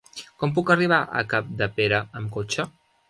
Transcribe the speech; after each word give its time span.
Com 0.43 0.53
puc 0.55 0.71
arribar 0.75 0.99
a 1.19 1.23
Capdepera 1.35 2.01
amb 2.21 2.33
cotxe? 2.39 2.67